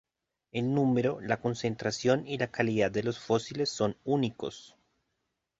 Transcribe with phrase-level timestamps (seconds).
[0.51, 4.75] El número, la concentración y la calidad de los fósiles son únicos.